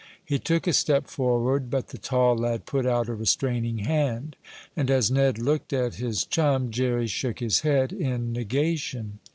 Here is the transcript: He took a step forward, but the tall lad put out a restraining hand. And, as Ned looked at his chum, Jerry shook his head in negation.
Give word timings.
He 0.25 0.39
took 0.39 0.65
a 0.65 0.73
step 0.73 1.05
forward, 1.05 1.69
but 1.69 1.89
the 1.89 1.99
tall 1.99 2.35
lad 2.35 2.65
put 2.65 2.87
out 2.87 3.07
a 3.07 3.13
restraining 3.13 3.77
hand. 3.85 4.35
And, 4.75 4.89
as 4.89 5.11
Ned 5.11 5.37
looked 5.37 5.73
at 5.73 5.97
his 5.97 6.25
chum, 6.25 6.71
Jerry 6.71 7.05
shook 7.05 7.37
his 7.37 7.59
head 7.59 7.93
in 7.93 8.33
negation. 8.33 9.19